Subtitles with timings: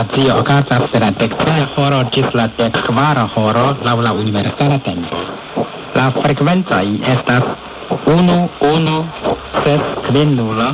[0.00, 5.20] acio okazas de la dektrea horo ĝis la dekkvara horo laŭ la universala tempo.
[5.98, 7.44] La frekvencoj estas
[8.16, 8.38] unu
[8.72, 8.96] unu
[9.62, 10.68] ses kvin nulo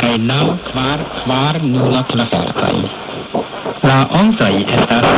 [0.00, 2.76] kaj naŭ kvar kvar nulo kilohercoj.
[3.90, 5.08] La oncoj estas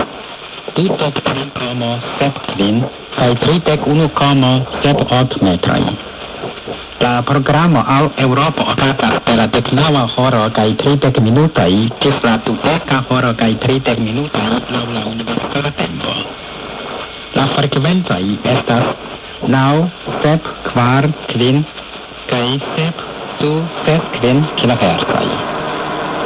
[0.77, 2.83] dudek tri komo sep kvin
[3.19, 5.83] kaj tridek unu komo sep ok metroj.
[7.05, 11.73] La programo al Europa okazas per la deknaŭa horo kaj tridek minutaj
[12.05, 14.45] ĝis la dudeka horo kai tridek minutaj
[14.77, 16.15] lau la universitata tempo.
[17.37, 18.23] La frekvencoj
[18.55, 18.87] estas
[19.57, 19.75] naŭ,
[20.23, 21.61] sep, kvar, kvin
[22.33, 23.05] kaj sep,
[23.43, 23.53] du,
[23.85, 25.29] ses, kvin kilohertzoj.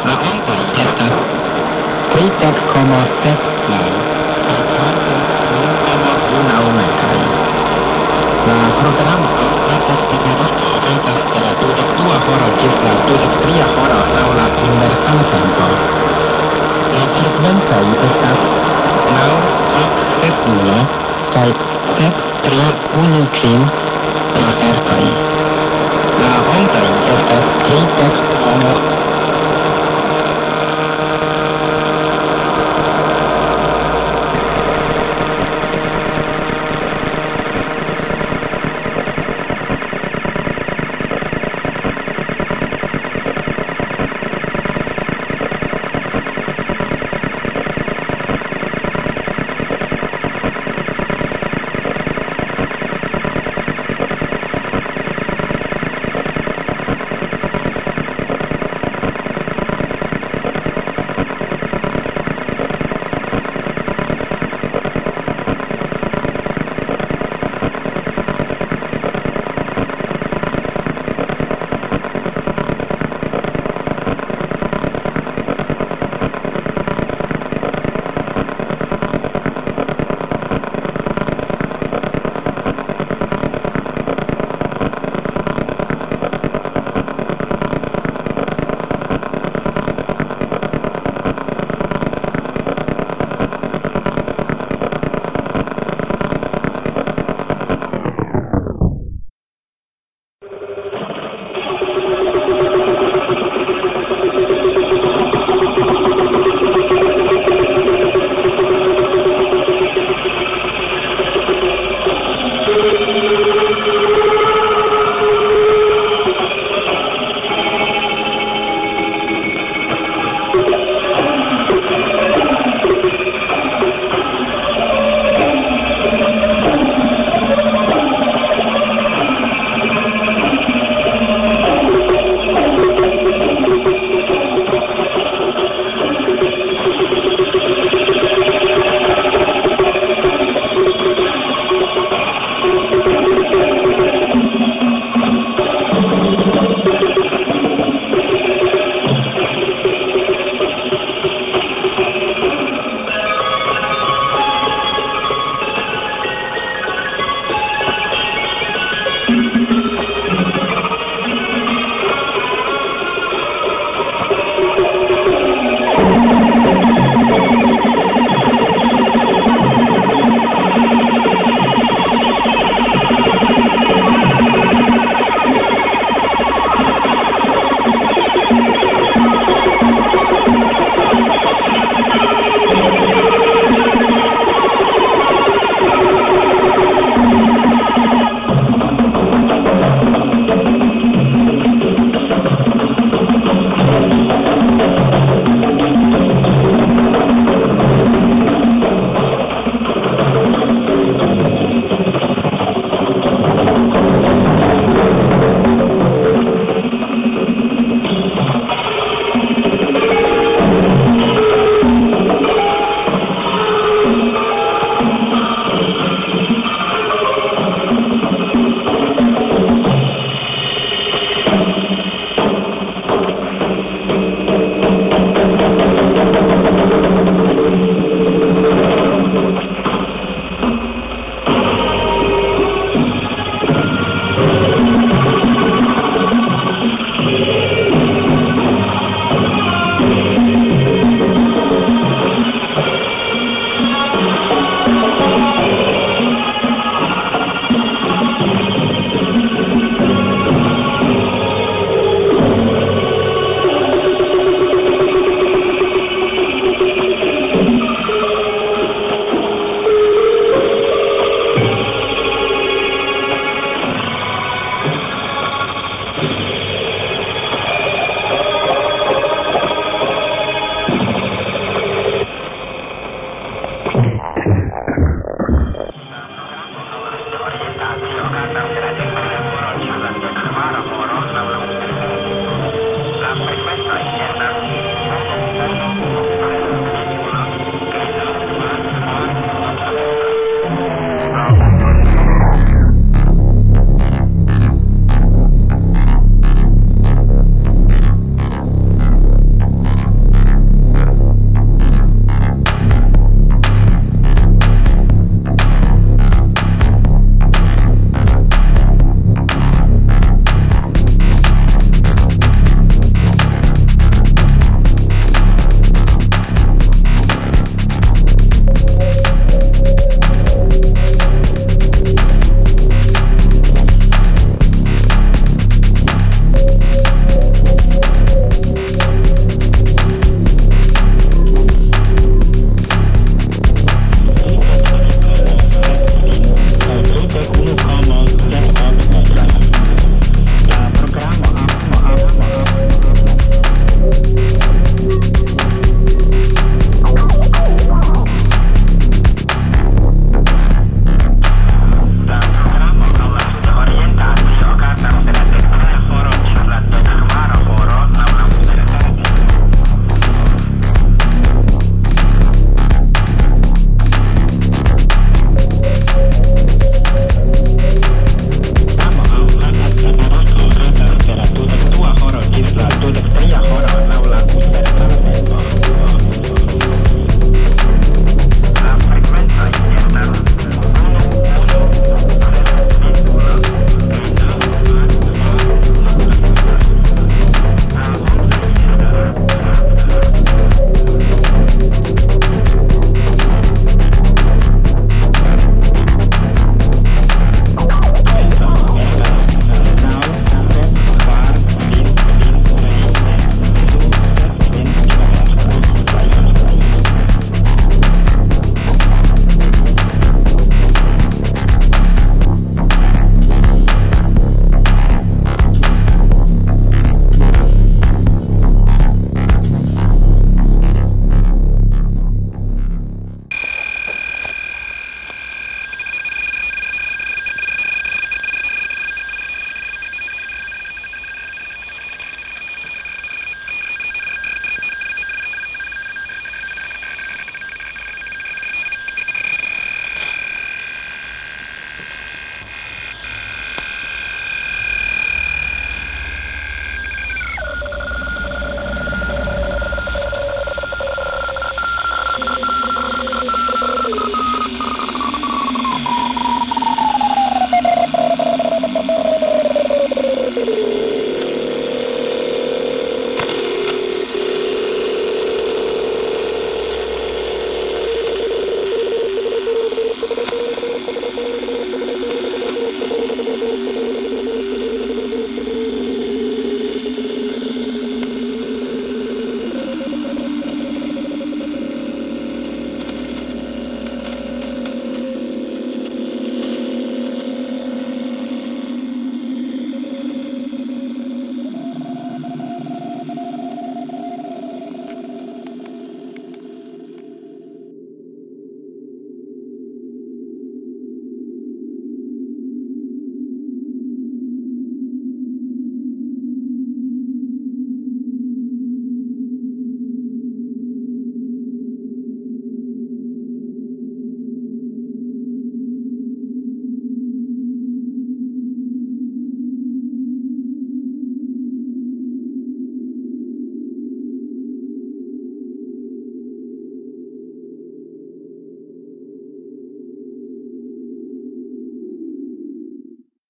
[0.07, 1.21] La ondoj estas
[2.15, 3.85] tridek komo sep naŭ.
[8.49, 9.08] La programo
[13.13, 15.67] Eritrea har alltså hållit investmenten på.
[16.99, 17.39] Enligt
[19.17, 19.35] now
[19.83, 20.87] up 59
[21.33, 21.55] till
[21.99, 23.69] 6317
[28.63, 28.98] La